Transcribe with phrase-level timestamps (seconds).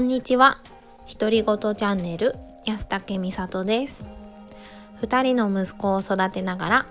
[0.00, 0.56] こんにちは。
[1.18, 4.02] 独り言チャンネル安武美里です。
[5.02, 6.86] 2人の息子を育てながら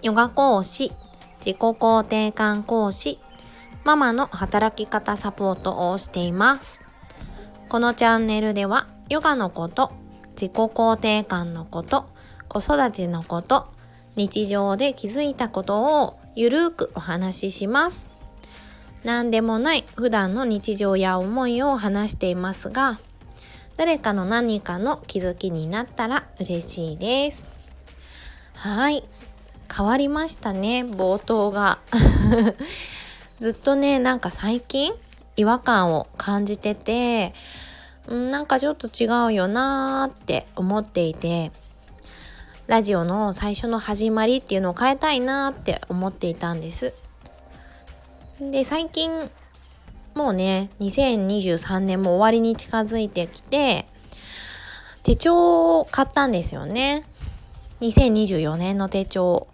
[0.00, 0.90] ヨガ講師
[1.40, 3.18] 自己肯定感講師
[3.84, 6.80] ママの働き方サポートをしています。
[7.68, 9.92] このチャンネルではヨガのこと
[10.30, 12.08] 自己肯定感のこと
[12.48, 13.66] 子育てのこと
[14.16, 18.15] 日常で気づいたことをゆるーくお話しします。
[19.06, 22.98] 何でもない普段の日常や思いを話していますが
[23.76, 27.46] 誰かの何かの気づきになったら嬉しいです。
[28.54, 29.04] はい。
[29.72, 31.78] 変わりましたね冒頭が。
[33.38, 34.92] ずっとねなんか最近
[35.36, 37.32] 違和感を感じてて
[38.10, 41.52] んなんかちょっと違うよなーって思っていて
[42.66, 46.92] ラジオの最初の始まりっていうのを変えたいなーって思っていたんです。
[48.40, 49.10] で最近
[50.14, 53.86] もうね2023年も終わりに近づいてきて
[55.02, 57.04] 手帳を買ったんですよね。
[57.80, 59.46] 2024年の手帳。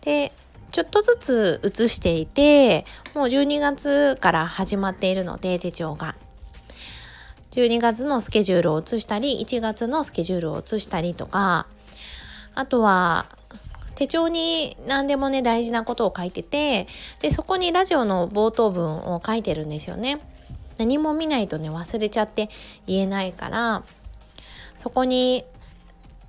[0.00, 0.32] で
[0.72, 6.16] ちょっとずつ写していてもう12月から始まっているので手帳が。
[7.52, 11.66] 12月のスケジュールを写したり1月のスケジュールを写したりとか
[12.54, 13.24] あとは
[13.96, 16.86] 手帳に何でもね大事なことを書いてて
[17.20, 20.20] でそこにラジオの冒頭文を書いてるんですよね。
[20.78, 22.50] 何も見ないとね忘れちゃって
[22.86, 23.82] 言えないから
[24.76, 25.44] そこに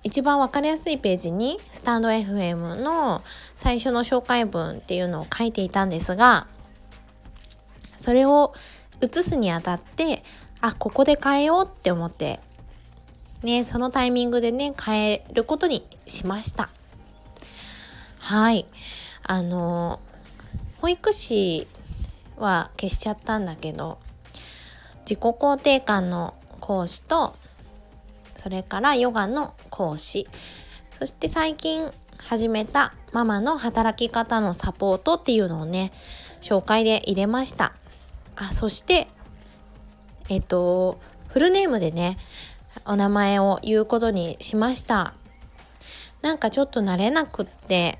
[0.03, 3.23] 一番分かりやすいページにスタンド FM の
[3.57, 6.47] 最初の紹介文っていうのを書いていたんですが
[7.97, 8.53] それを
[9.01, 10.23] 写すにあたって
[10.61, 12.39] あここで変えようって思って
[13.43, 16.69] ねそのタイミングでね変えることにしました。
[18.27, 18.65] はい。
[19.23, 20.01] あの
[20.81, 21.65] 保育士
[22.35, 23.99] は消しちゃったんだけど
[25.05, 27.37] 自己肯定感の講師と
[28.35, 30.27] それからヨガの講師。
[30.99, 35.93] そして最近始めたママの働き方のサポートっていうのをね
[36.41, 37.71] 紹介で入れました。
[38.35, 39.07] あそして
[40.27, 40.99] えっと
[41.29, 42.17] フルネームでね
[42.83, 45.13] お名前を言うことにしました。
[46.21, 47.99] なんかちょっと慣れなくって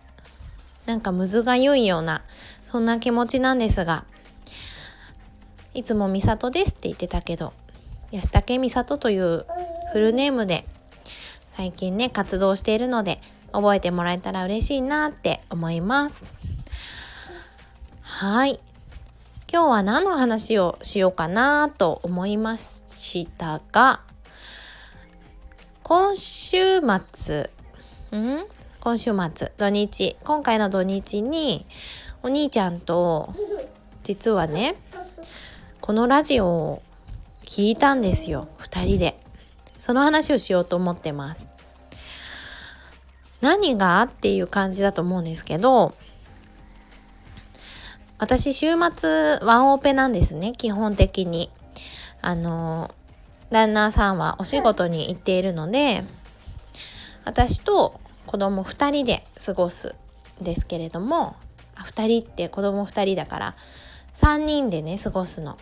[0.88, 2.24] なんかむずがゆいような
[2.66, 4.06] そんな気持ちなんですが
[5.74, 7.54] いつも美里ですって言ってたけど
[8.12, 9.46] 安武美里という
[9.92, 10.66] フルネームで
[11.56, 13.20] 最近ね活動しているので
[13.52, 16.26] 覚えてもらえたら嬉しいなって思います。
[18.02, 18.60] はい。
[19.52, 24.02] 今日は何の話をしようかなと思いましたが
[25.84, 26.82] 今週
[27.14, 27.50] 末
[28.12, 28.57] ん？
[28.80, 30.16] 今週末土日。
[30.24, 31.66] 今回の土日に
[32.22, 33.34] お兄ちゃんと
[34.04, 34.76] 実はね
[35.82, 36.82] このラジオを
[37.44, 38.48] 聞いたんですよ。
[38.60, 39.20] 2人で。
[39.80, 41.48] その話をしようと思ってます。
[43.42, 45.94] 何がっていう感じだと思うんですけど
[48.18, 51.50] 私週末ワンオペなんですね基本的に。
[52.22, 52.94] あの
[53.52, 56.04] 旦那さんはお仕事に行っているので
[57.26, 59.96] 私と子供2人で過ごす
[60.42, 61.36] ですけれども
[61.78, 63.56] 2人って子供2人だから
[64.14, 65.58] 3人でね過ごすの。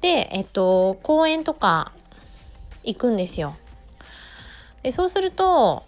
[0.00, 1.92] でえっと公園とか
[2.84, 3.56] 行くんですよ。
[4.82, 5.84] でそうすると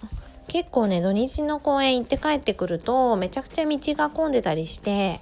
[0.48, 5.20] 結構ね土日の公園行って帰ってくるとめちゃくちゃ道が混んでたりして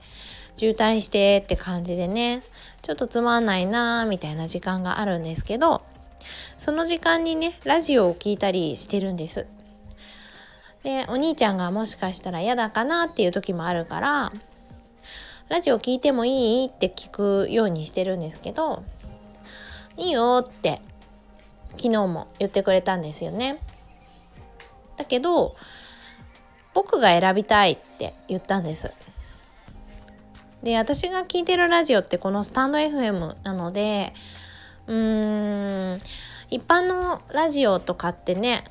[0.56, 2.42] 渋滞してって感じでね
[2.82, 5.82] ちょっとつまんないなーみたいな時間があるんですけど
[6.58, 9.46] その時間にねラジオを聴いたりしてるんです。
[10.82, 14.32] でお兄ちゃんがもしかしたら嫌だかなっていう時もあるから
[15.48, 18.82] ラジオ聞いてもいいって聞くようにしてるんですけど
[19.96, 20.80] いいよって
[21.72, 23.58] 昨日も言ってくれたんですよね。
[24.96, 25.56] だけど
[26.74, 28.92] 僕が選びたいって言ったんです。
[30.62, 34.12] で私が聞いてるラジオってこのスタンド FM なので
[34.86, 35.98] うーん
[36.50, 38.64] 一般のラジオとかってね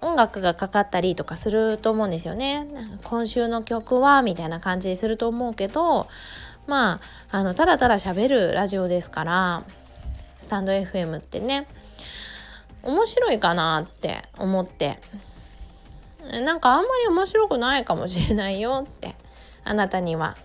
[0.00, 2.66] 音楽がかかったりとかすると思うんですよね。
[3.04, 6.08] 今週の曲はみたいな感じにすると思うけど
[6.66, 7.00] ま
[7.30, 9.64] ああのただただ喋るラジオですから
[10.36, 11.66] スタンド FM ってね
[12.82, 15.00] 面白いかなって思って
[16.42, 19.14] なんかあんまり面白くないかもしれないよって
[19.64, 20.36] あなたには。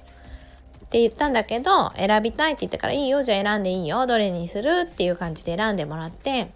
[0.86, 6.52] って言ったんだけど選びたいって言ったからいいよじゃあ選んでいいよどれにするっていう感じで選んでもらって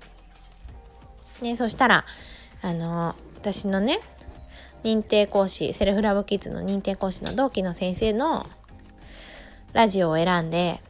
[1.42, 2.06] ねそしたら
[2.62, 4.00] あの私のね
[4.84, 8.46] 認定講師セルフラブキッズの認定講師の同期の先生の
[9.74, 10.82] ラジオを選んで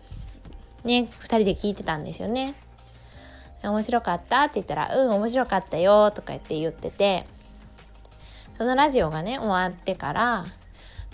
[0.84, 2.56] ね2人で聞いてたんですよね。
[3.64, 7.25] 面白かったって言ったら「うん面白かったよ」とか言って言ってて
[8.58, 10.46] そのラジオがね終わってから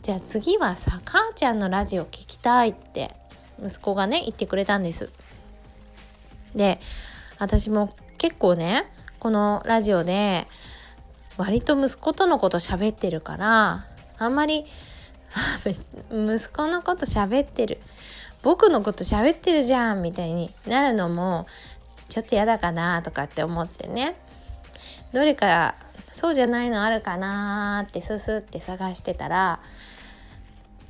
[0.02, 3.16] じゃあ次はさ母ちゃんのラジオ聞きたいって
[3.64, 5.10] 息子がね言ってくれたんです。
[6.54, 6.80] で
[7.40, 8.92] 私も結構ね
[9.24, 10.48] このラジオで
[11.38, 13.86] 割と息子とのこと喋ってるから
[14.18, 14.66] あんまり
[16.12, 17.80] 息子のこと喋ってる。
[18.42, 21.48] 僕のこと喋ってるじゃんみたいになるのも
[22.10, 24.18] ちょっと嫌だかなとかって思ってね。
[25.14, 25.76] どれか
[26.12, 29.62] そうじゃないのあるかなってススって探してたら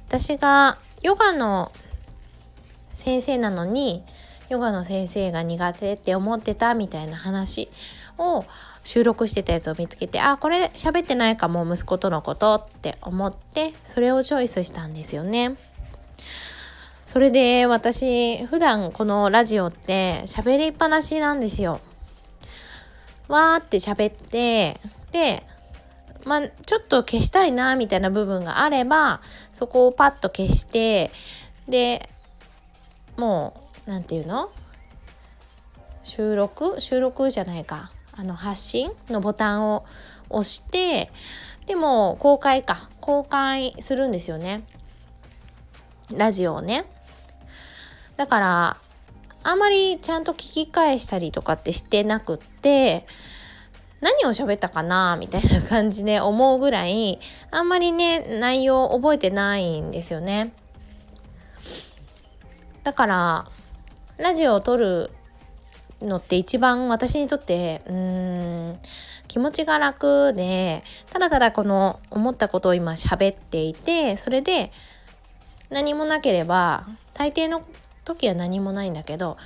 [0.07, 1.71] 私がヨガの
[2.94, 4.03] 先生なのに
[4.50, 7.69] ヨガの先生が苦手って思ってたみたいな話
[8.18, 8.45] を
[8.83, 15.56] 収録してたやつを見つけてあこれ喋ってないかも息子とのことって思ってそれをチョイスしたんですよね。
[17.06, 21.80] それで私普段このラジオって喋りっぱなしなんですよ。
[23.27, 24.80] わーって喋って
[25.12, 25.44] で
[26.25, 29.21] まあちょっと消したいなみたいな部分があれば
[29.54, 31.12] そこをパッと消して
[31.69, 32.09] で
[33.18, 34.51] もう何て言うの？
[36.04, 36.81] 収録？
[36.81, 39.86] 収録じゃないかあの発信のボタンを
[40.30, 41.12] 押して
[41.65, 42.89] でも公開か。
[43.00, 44.63] 公開するんですよね。
[46.13, 46.86] ラジオをね。
[48.15, 48.77] だから
[49.44, 53.06] あんまりちゃんと聞き返したりとかってしてなくって
[54.00, 57.19] 何を喋ったかなみたいな感じで思うぐらい
[57.51, 60.54] あんまりね内容覚えてないんですよね。
[62.83, 63.51] だから
[64.18, 65.12] ラジオを撮る
[66.01, 68.80] のって一番私にとってうーん
[69.28, 74.72] 気持ちが楽でただただこの思ったことを今喋っていてそれで
[75.69, 77.63] 何もなければ大抵の
[78.06, 79.38] 時は何もないんだけど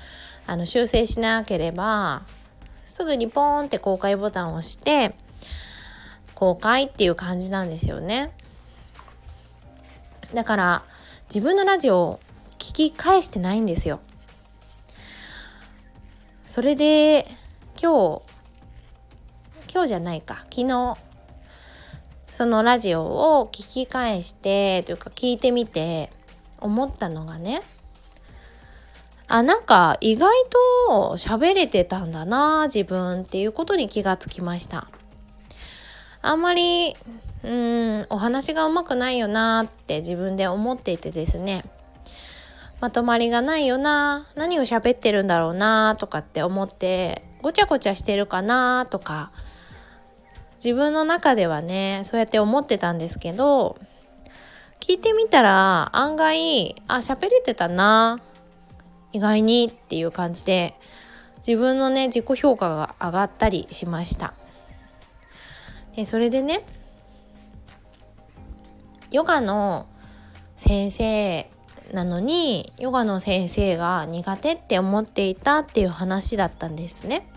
[0.46, 2.24] あの修正しなければ
[2.86, 5.16] すぐにポーンって公開ボタンを押して
[6.34, 8.32] 公開っていう感じなんですよね。
[10.34, 10.84] だから
[11.30, 12.20] 自分のラジオを
[12.60, 14.00] 聞き返してないんですよ。
[16.48, 17.28] それで
[17.80, 18.22] 今日
[19.72, 20.46] 今日じゃないか。
[20.50, 20.98] 昨日
[22.32, 26.10] そのラジオを聞き返してというか聞いてみて
[26.60, 27.62] 思ったのがね
[29.28, 30.32] あなんか意外
[30.88, 34.88] と喋れてたんだな自分っていうことに気がつきました。
[36.22, 36.96] あんまり
[37.44, 41.66] うんお話がうまくないよなって自分で思っていてですね。
[42.80, 49.32] まとまりがないよな何を喋ってるんだろうなとかって思ってごちゃごちゃしてるかなとか
[50.64, 53.78] 自分の中ではねそうやって思ってたんですけど
[54.80, 58.20] 聞いてみたら案外あ喋れてたな
[59.12, 60.76] 意外にっていう感じで
[61.38, 64.34] 自分のね自己評価が上がったりしました。
[65.96, 66.64] でそれでね
[69.12, 69.88] ヨガの
[70.58, 71.50] 先生
[71.94, 77.28] なのにヨガの先生が苦手って思っていたっていう話だったんですね。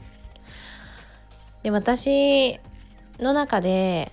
[1.62, 2.58] で私
[3.18, 4.10] の中で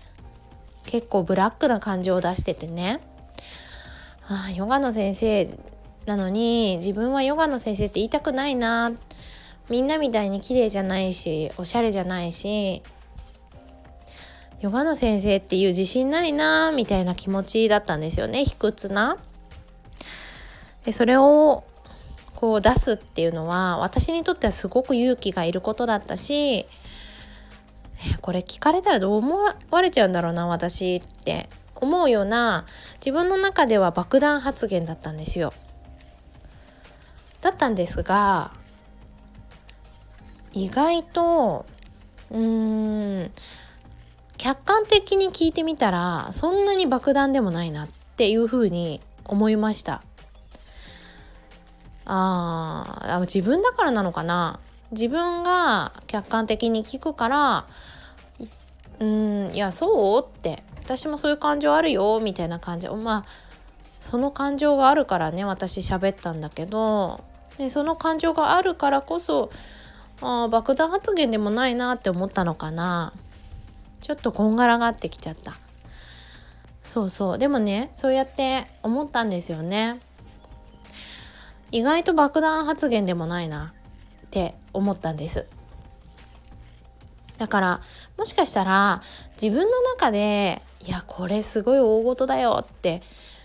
[0.86, 3.00] 結構ブラックな感情を出しててね
[4.28, 5.58] あヨガの先生
[6.06, 8.92] なのに自分はヨガの先生って言いたくないな
[9.70, 12.82] みんなみたいに綺麗じゃないしおしゃれじゃないし
[14.62, 19.18] ヨガの先生っていう自信ないなみたいな気持ちだったんですよね卑屈な。
[20.88, 21.66] でそれを
[22.34, 26.66] こう出すっていうのは私にとってはすごく勇気がいることだったし
[28.22, 29.38] これ聞かれたらどう思
[29.70, 32.66] われちゃうんだろうな私って思うような
[33.06, 35.52] 自分の中では爆弾発言だったんですよ。
[37.42, 38.54] だったんですが
[40.54, 41.66] 意外と
[42.32, 43.32] うーん
[44.38, 50.02] 客観的に聞いてみたらそんなに爆弾でもないなっていうふうに思いました。
[52.10, 54.60] ああ自分だからなのかな？
[54.92, 57.68] 自分が客観的に聞くから
[59.00, 60.26] うんいやそう？
[60.26, 60.64] って。
[60.84, 62.22] 私もそういう感情あるよ？
[62.24, 62.88] みたいな感じ。
[62.88, 63.26] まあ
[64.00, 67.22] その感情があるからね私喋ったんだけど。
[67.58, 69.52] でその感情があるからこそ
[70.22, 73.12] あ爆弾発言でもないなって思ったのかな？
[74.00, 75.58] ちょっとこんがらがってきちゃった。
[76.84, 77.38] そうそう。
[77.38, 80.00] でもねそうやって思ったんですよね。
[81.72, 83.74] 意外と爆弾発言でもないな
[84.26, 85.46] って思ったんです
[87.38, 87.82] だから
[88.18, 89.02] もしかしたら
[89.42, 93.02] 自分の中でいやこれすごい大事だよって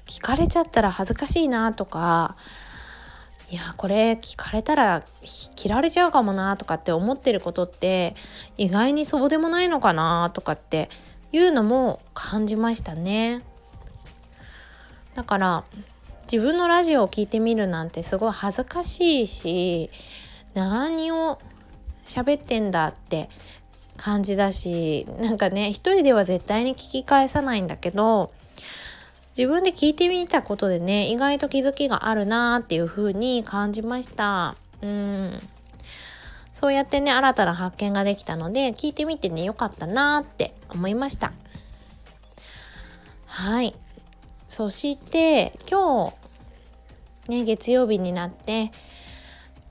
[0.06, 2.36] 聞かれちゃったら恥ずかしいなとか
[3.50, 5.04] いやこれ聞かれたら
[5.56, 8.16] 切られちゃうかもなとかって思ってることって
[8.56, 10.88] 意外にそうでもないのかなとかって
[11.32, 13.42] いうのも感じましたね。
[15.14, 15.64] だから
[16.32, 19.90] 自分のラジオを聞いてみるなんてすごい恥ずかしいし
[20.54, 21.38] 何を
[22.06, 23.28] 喋ってんだって
[23.98, 28.32] 感じだしなんかね一人では絶対に聞き返さないんだけど
[29.36, 34.56] 自分で聞いてみたことでね意外と気づきがあるなーっていう風に感じました。
[34.80, 35.38] うん。
[36.54, 41.34] そうやってね新たな発見ができたので聞いてみてねよかったなーって思いました。
[43.26, 43.74] はい。
[44.48, 46.21] そして今日
[47.28, 48.70] ね月曜日になって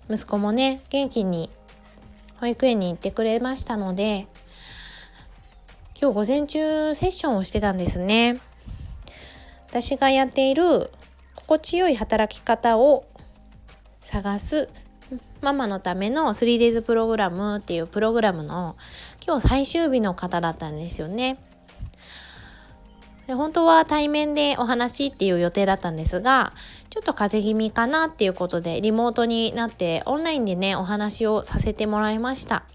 [0.10, 1.50] 息子もね元気に
[2.40, 4.28] 保育園に行ってくれましたので
[6.02, 8.40] 今日午前中セッションをしてたんですね
[9.70, 10.90] 私がやっている
[11.36, 13.06] 心地よい働き方を
[14.02, 14.68] 探す
[15.42, 18.76] ママのための 3days プログラムっていうプログラムの
[19.26, 21.38] 今日最終日の方だったんですよね。
[23.32, 26.52] で本当は対面でお話っていう予定だったんですが
[26.90, 32.66] ちょっと風邪気味かなっていうことでリモートになってオンラインでねお話をさせてもらいました。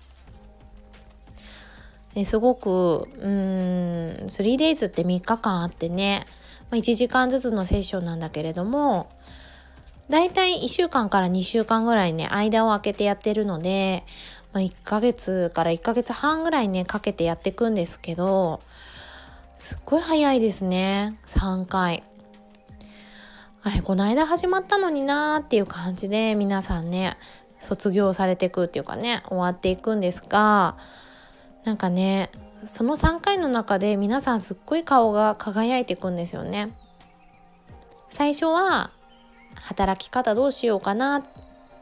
[2.15, 6.25] ですごくうーん 3days って3日間あってね、
[6.71, 9.11] まあ、1時間ずつのセッションなんだけれども
[10.09, 14.05] だいたい1週間から2週間ぐらいね間を空けてやってるので、
[14.55, 18.63] まあ、1ヶ月から1ヶ月半ぐらいねかけてやっていくんですけど
[19.57, 21.19] すっごい早いですね。
[21.27, 22.03] 3回。
[23.63, 27.17] あれこの間始まったのになーっていう感じで皆さんね
[27.59, 30.77] 卒業されていくっていうかね終わっていくんですが
[31.65, 32.31] なんかね
[32.65, 36.71] その3回の中で皆さんすっごい顔が輝いていくんですよね。
[38.11, 38.91] 最初は
[39.55, 41.25] 働き方どうしようかな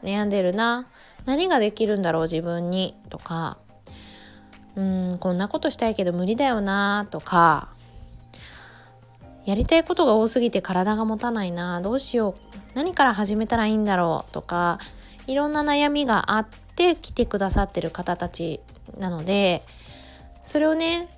[0.01, 0.87] 悩んでるな
[1.25, 3.57] 何ができるんだろう自分にとか
[4.75, 7.69] うんこんなことしたいけど無理だよなとか。
[9.45, 12.57] やりたいことが多すぎて体が持たないなどうしよう。
[12.73, 14.79] 何から始めたらいいんだろうとか。
[15.27, 18.59] いろんな悩みがあって来てくださってる方たち
[18.99, 19.63] なので
[20.43, 21.09] それをね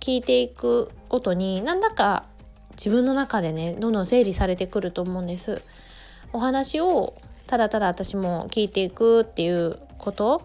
[0.00, 2.24] 聞いていくごとになんだか
[2.72, 5.62] 自分の中でねどんどん整理されてくると思うんです。
[6.32, 7.14] お話を
[7.46, 10.42] ただただ私も聞いていくっていうこと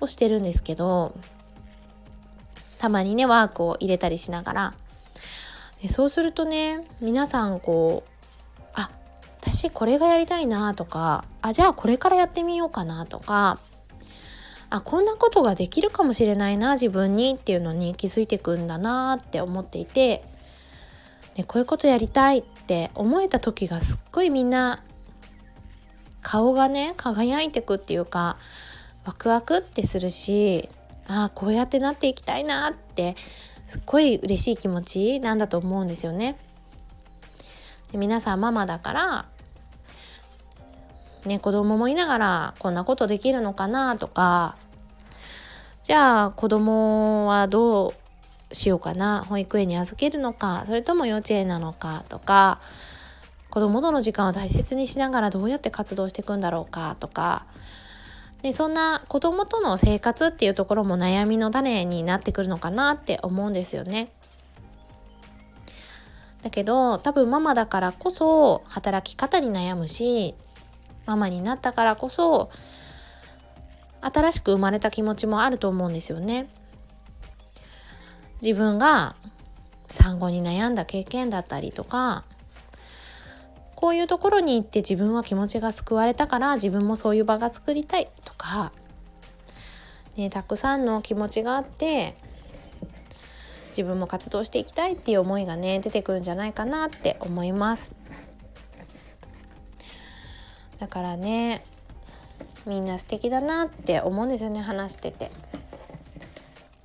[0.00, 1.14] をしてるんですけど
[2.82, 4.74] たまにねワークを入れたりしながら。
[5.80, 8.90] でそうするとね皆さんこうあ
[9.40, 13.60] 私これがやりたいなとかあじゃあこれからやってみようかなとか
[14.68, 20.24] あこんなことができるかもしれないな自分にっていうのに気づいてくんだなって思っていて
[21.36, 24.82] でこういうことやりたいって思えた時がすっごいみんな
[26.20, 28.38] 顔がね輝いてくっていうか
[29.04, 30.68] ワクワクってするし
[31.08, 33.16] ああこうやってなっていきたいなって
[33.66, 36.36] すっごい嬉しい気持ちなんだと思うんですよね。
[37.90, 39.26] で皆さんママだから
[41.26, 44.56] ね子供もいながらこんなことできるのかなとか。
[45.82, 47.94] じゃあ子供はど
[48.50, 49.24] うしようかな。
[49.28, 50.62] 保育園に預けるのか。
[50.66, 52.60] それとも幼稚園なのかとか。
[53.50, 57.46] 子供との時間を大切にしながらどうやって活動していくんだろうかとか。
[58.42, 64.08] でそんな子供との生活っていうところも悩みの種になってくるのかなって思うんですよね。
[66.42, 70.34] だけど多分ママだからこそ働き方に悩むし
[71.06, 72.50] ママになったからこそ
[74.00, 76.48] 新しく生まれた気持ちもあると思うんですよね。
[78.42, 79.14] 自分が
[79.86, 82.24] 産後に悩んだ経験だったりとか
[83.82, 88.70] こういうところに行って自分は気持ちが救われたから自分もそういう場が作りたいとか、
[90.16, 92.14] ね、たくさんの気持ちがあって
[93.70, 97.90] 自分も活動していきたいっていう思いがね出てくるんじゃないかなって思います。
[100.78, 101.64] だからね
[102.64, 105.32] みんな素敵だなって思うんですよね話してて。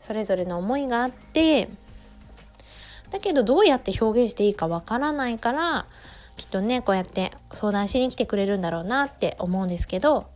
[0.01, 1.69] それぞれの思いがあって。
[3.11, 5.85] だけどどうやって表現していいかわからないから
[6.37, 10.29] きっとねこうやって相談しに来てくれるんだろうなって思うんですけど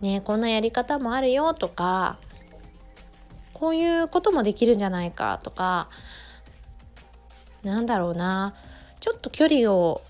[0.00, 2.18] ねこんなやり方もあるよとか
[3.52, 5.88] こういうこともできるんじゃないかとか
[7.62, 8.54] なんだろうな
[9.00, 10.02] ちょっと距離を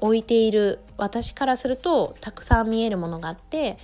[0.00, 3.78] 置いている私からするとたくさん見えるものがあって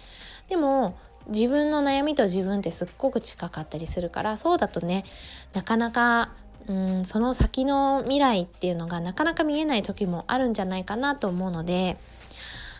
[0.48, 0.96] でも
[1.28, 5.04] 自分の悩みと自分ってすっごく近かったりするからそうだとね
[5.52, 6.32] なかなか
[6.68, 11.96] うんその先の未来っていうのがなかなか見えない時もあるんじゃないかなと思うので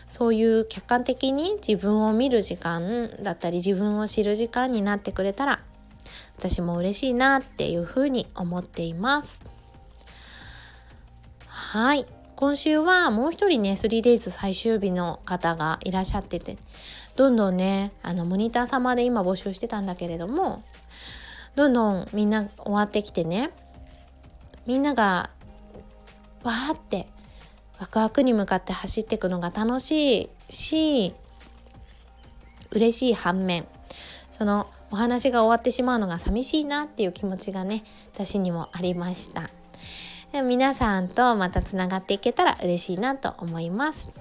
[0.09, 5.61] そういう客観的に自分を見る時間だったり自分を知る時間になってくれたら
[6.37, 9.43] 私も嬉しいなっていうふうに思っています。
[11.47, 12.07] はい。
[12.35, 16.57] 今週はもう一人ね 3days 最終日の方がいらっしゃってて
[17.15, 20.65] どんどんねあのモニター様で今募集してたんだけれども
[21.55, 23.51] どんどんみんな終わってきてね
[24.71, 25.31] みんなが
[26.45, 27.09] わーって
[27.81, 31.13] ワクワクに向かって走っていくのが楽しいし
[32.71, 33.67] 嬉しい反面
[34.31, 37.83] そのお話が終わってしまうのが寂しいなっていう気持ちがね
[38.15, 39.51] 私にもありました。
[40.31, 44.13] でも皆さんとまたつながっていけたら嬉しいなと思います。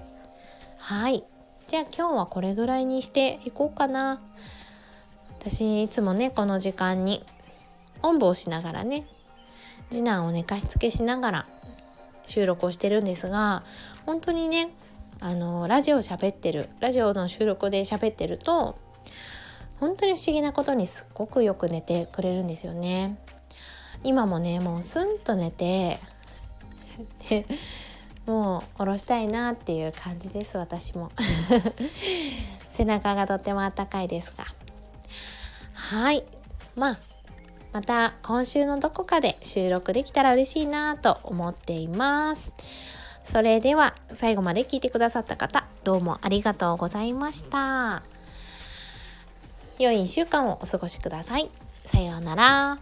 [0.78, 1.22] はい。
[1.68, 4.20] じゃあ今日はこれぐらいにしていこうかな。
[5.38, 7.24] 私いつもねこの時間に
[8.02, 9.06] おんぶをしながらね
[9.90, 11.46] 次男を寝かしつけしながら
[12.26, 13.64] 収録をしてるんですが
[14.06, 14.70] 本当にね
[15.20, 18.78] あのラジオ喋ってるラジオの収録で喋ってると
[19.80, 23.18] 本当に不思議なことにすっごくよく寝てくれるんですよね。
[24.04, 25.98] 今もねもうスンと寝て
[28.26, 31.10] もう下ろしたいなっていう感じです私も。
[32.72, 34.46] 背中がとっても暖かいですが。
[35.72, 36.24] はい。
[36.76, 36.98] まあ
[37.72, 42.52] また今週のどこかで収録できたら嬉しいなと思っています。
[43.24, 48.02] それでは最後まで聞いてくださった方どうもありがとうございました。
[49.78, 51.48] 良い1週間をお過ごしください。
[51.84, 52.78] さようなら。